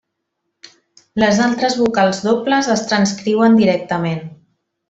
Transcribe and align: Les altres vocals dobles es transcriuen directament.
Les 1.25 1.41
altres 1.49 1.77
vocals 1.83 2.23
dobles 2.31 2.73
es 2.79 2.85
transcriuen 2.93 3.63
directament. 3.63 4.29